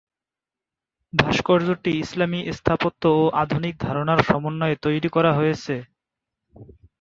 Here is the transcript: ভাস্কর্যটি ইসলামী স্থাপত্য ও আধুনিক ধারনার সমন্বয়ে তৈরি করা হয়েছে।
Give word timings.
ভাস্কর্যটি 1.13 1.91
ইসলামী 2.03 2.39
স্থাপত্য 2.57 3.03
ও 3.15 3.33
আধুনিক 3.41 3.73
ধারনার 3.79 4.19
সমন্বয়ে 4.23 4.75
তৈরি 4.85 5.09
করা 5.15 5.31
হয়েছে। 5.33 5.75